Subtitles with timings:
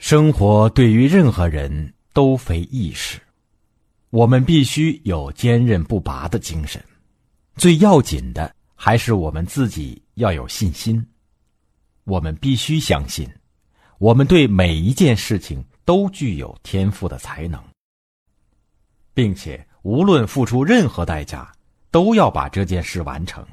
[0.00, 3.20] 生活对于任何人都非易事，
[4.08, 6.82] 我们必须有坚韧不拔的精神。
[7.56, 11.06] 最要紧的还是我们自己要有信心。
[12.04, 13.28] 我们必须相信，
[13.98, 17.62] 我们对每一件事情都具有天赋的才能，
[19.12, 21.52] 并且无论付出任何代价，
[21.90, 23.46] 都要把这件事完成。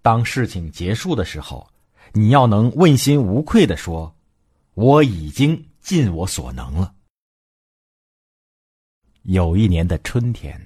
[0.00, 1.68] 当事情结束的时候，
[2.14, 4.12] 你要能问心无愧的说。
[4.74, 6.92] 我已经尽我所能了。
[9.22, 10.60] 有一年的春天，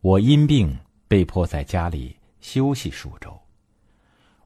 [0.00, 3.40] 我因病被迫在家里休息数周。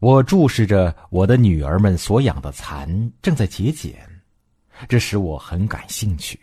[0.00, 3.96] 我注视着我的女儿们所养的蚕正在节俭，
[4.88, 6.38] 这使我很感兴趣。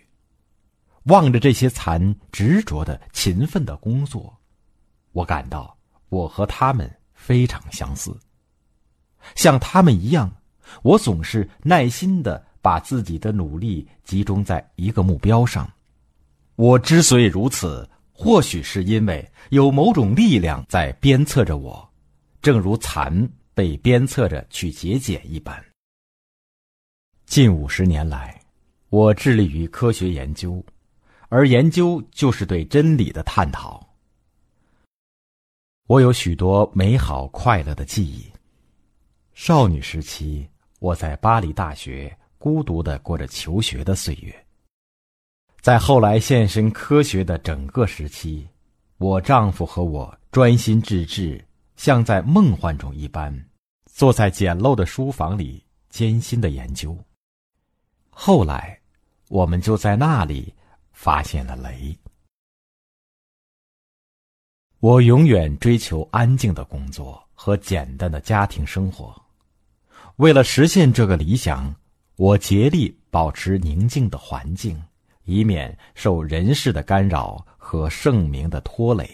[1.03, 4.35] 望着这些蚕执着的、勤奋的工作，
[5.11, 8.17] 我感到我和他们非常相似。
[9.35, 10.33] 像他们一样，
[10.81, 12.47] 我总是耐心的。
[12.63, 15.69] 把自己的努力集中在一个目标上。
[16.55, 21.87] 我之所以如此，或许是因为有某种力量在鞭策着我，
[22.41, 25.61] 正如蚕被鞭策着去节俭一般。
[27.25, 28.39] 近五十年来，
[28.89, 30.63] 我致力于科学研究，
[31.27, 33.85] 而研究就是对真理的探讨。
[35.87, 38.25] 我有许多美好快乐的记忆。
[39.33, 40.47] 少女时期，
[40.79, 42.17] 我在巴黎大学。
[42.43, 44.45] 孤独的过着求学的岁月，
[45.61, 48.45] 在后来献身科学的整个时期，
[48.97, 51.41] 我丈夫和我专心致志，
[51.77, 53.33] 像在梦幻中一般，
[53.85, 56.97] 坐在简陋的书房里艰辛的研究。
[58.09, 58.77] 后来，
[59.29, 60.53] 我们就在那里
[60.91, 61.97] 发现了雷。
[64.81, 69.15] 我永远追求安静的工作和简单的家庭生活，
[70.17, 71.73] 为了实现这个理想。
[72.15, 74.79] 我竭力保持宁静的环境，
[75.25, 79.09] 以免受人事的干扰和盛名的拖累。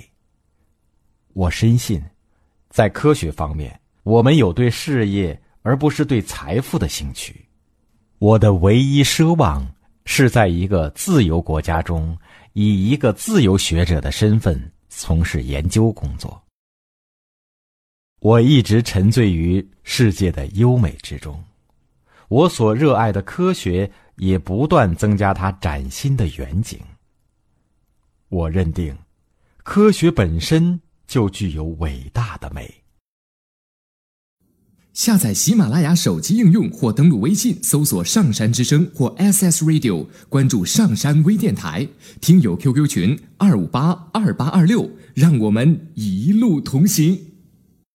[1.33, 2.03] 我深信，
[2.69, 7.45] 在科学方面，我们有对事业而不是对财富的兴趣。
[8.17, 9.65] 我的唯一奢望
[10.03, 12.17] 是在一个自由国家中，
[12.51, 16.41] 以一个自由学者的身份从事研究工作。
[18.19, 21.41] 我一直沉醉于世界的优美之中。
[22.29, 26.79] 我所热爱的科学也不断增加它崭新的远景。
[28.29, 28.95] 我认定，
[29.63, 32.75] 科学本身就具有伟大的美。
[34.93, 41.87] 下载喜马拉雅手机应用或登录微信搜索“上山之声”或 SS Radio，关注上山微电台，
[42.19, 47.28] 听友 QQ 群二五八二八二六，让我们一路同行。